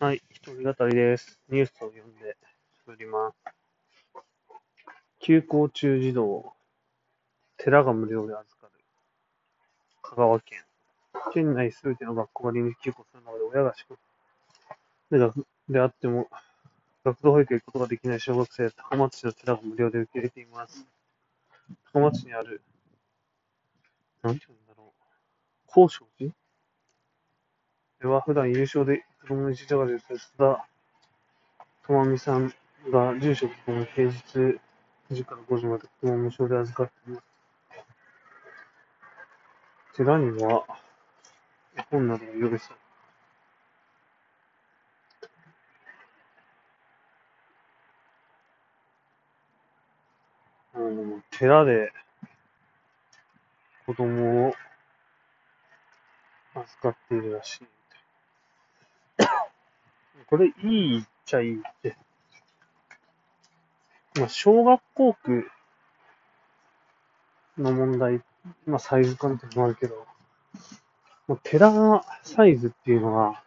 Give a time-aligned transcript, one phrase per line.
[0.00, 1.38] はい、一人語りです。
[1.48, 2.36] ニュースを読んで
[2.88, 3.36] おります。
[5.20, 6.52] 休校中児童、
[7.56, 8.72] 寺が無料で預かる。
[10.02, 10.58] 香川県。
[11.32, 13.96] 県内すべての学校が臨時休校するので、親が宿
[15.12, 16.28] で学であっても、
[17.04, 20.84] 学童保育へ行くことができない小学生、高松市の寺が無料で受け入れています。
[21.92, 22.62] 高松市にある、
[24.22, 24.92] なんて言うんだろう、
[25.66, 26.32] 高尚寺？
[28.00, 30.66] では、普段優勝で子供の一時が出た須田
[31.86, 32.52] 智美さん
[32.92, 34.58] が住所ととも平日9
[35.12, 37.24] 時から5時まで子供無償で預かっています。
[39.96, 40.66] 寺には
[41.74, 42.74] 絵本などが用意さ
[50.74, 51.92] れうん、寺で
[53.86, 54.54] 子供を
[56.56, 57.83] 預かっているらしい。
[60.26, 61.96] これいいっちゃいいって。
[64.18, 65.50] まあ、小学校区
[67.58, 68.20] の問題、
[68.66, 70.06] まあ、サイズ感ってのもあるけど、
[71.26, 73.42] まあ、寺サイズっていうのは、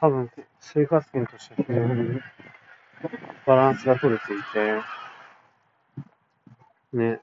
[0.00, 2.20] 多分、生活圏として非常に
[3.46, 4.80] バランスが取れていて、
[6.96, 7.20] ね、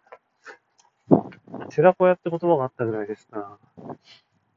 [1.70, 3.60] 寺子屋って言葉があったぐらいですか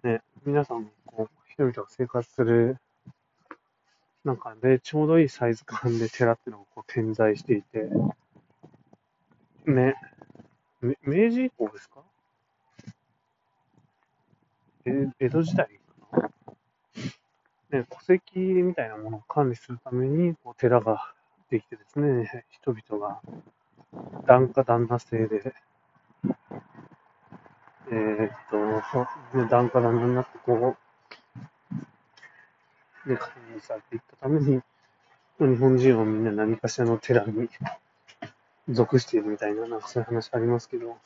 [0.05, 2.79] ら、ね、皆さん、こう、人々が生活する
[4.25, 7.89] なんかね、ちょうどいいサイズ感で寺っていうのがこう点在していて、
[9.67, 9.95] ね、
[10.81, 12.03] 明治以降ですか？
[14.85, 15.69] え、江戸時代
[16.11, 16.21] か
[17.71, 17.79] な？
[17.79, 21.13] ね、戸籍みたいなものを管理するために、こう寺が
[21.51, 23.21] できてですね、人々が。
[24.27, 25.55] 檀家旦那制で、
[26.25, 28.57] えー、っと、
[29.37, 30.79] ね、檀家旦那になってこう
[33.07, 34.63] ね、管理されていったために、
[35.39, 37.49] 日本人はみんな何かしらの寺に
[38.69, 40.99] 属しているみたいな、なんかそういう話ありますけど、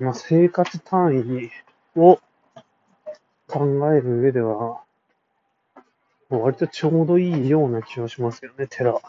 [0.00, 1.50] まあ、生活単
[1.94, 2.18] 位を
[3.46, 4.80] 考える上では、
[6.28, 8.92] 割とちょうどいいような気がしますよね、寺。
[8.92, 9.00] だ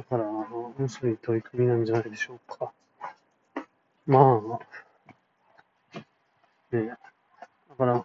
[0.00, 2.72] から、面白い取り組みなんじゃないでしょうか。
[4.06, 6.00] まあ、
[6.74, 6.96] ね、だ
[7.78, 8.04] から、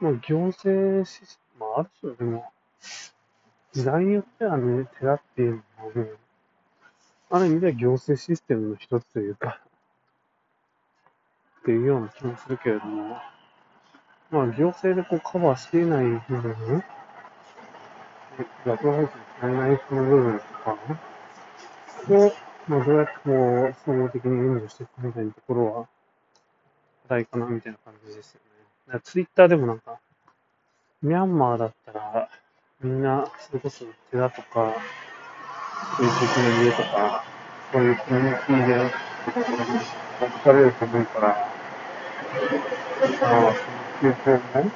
[0.00, 2.52] まあ、行政システム、まあ、ある種でも、
[3.72, 6.10] 時代によってはね、寺っていうのはね、
[7.30, 9.60] ある意味では行政システムの一つというか、
[11.60, 13.16] っていうような気もするけれども、
[14.30, 16.84] まあ、行政でこうカバーしきれない部分、ね
[18.64, 20.78] 学校配置されないその部分とか、
[22.08, 22.32] を、
[22.68, 25.88] まあ、どうやってこう、総合的に援助していくみたいなところは、
[27.08, 28.40] 課題かな、みたいな感じですよ
[28.94, 29.00] ね。
[29.02, 29.89] ツイッターでもなんか、
[31.02, 32.28] ミャンマーだったら、
[32.82, 34.86] みんな、それこそ寺とか、
[35.96, 37.24] そういう的な家とか、
[37.72, 38.94] そういうコミュニティで、
[40.20, 41.54] 預かれると思うから、
[43.22, 43.70] ああ、そ
[44.02, 44.74] ういう方も、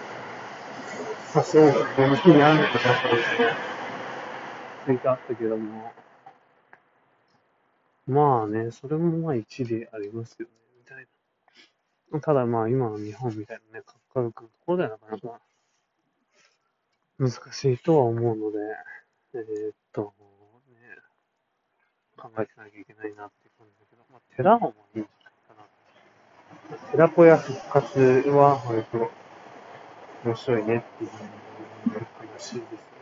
[1.35, 3.59] まあ、そう、どの日にあるのかなと思って、
[4.87, 5.93] ツイートあったけども、
[8.07, 11.07] まあね、それもまあ一理ありますよね、みたい
[12.13, 12.21] な。
[12.21, 15.41] ただまあ今の日本みたいなね、価格のところではなかなか
[17.19, 18.59] 難しいとは思うので、
[19.35, 20.13] えー、っと、
[20.69, 20.79] ね、
[22.17, 26.91] 考えてなきゃいけないなって感じだけど、まあ、寺もいいんじゃないかな。
[26.91, 29.11] 寺子屋復活は割と
[30.25, 31.11] 面白いねっていう
[32.19, 32.94] 話です